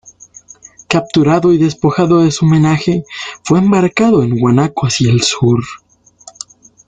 Capturado 0.87 1.53
y 1.53 1.59
despojado 1.59 2.23
de 2.23 2.31
su 2.31 2.47
menaje, 2.47 3.03
fue 3.43 3.59
embarcado 3.59 4.23
en 4.23 4.33
Huanchaco 4.41 4.87
hacia 4.87 5.11
el 5.11 5.21
sur. 5.21 5.61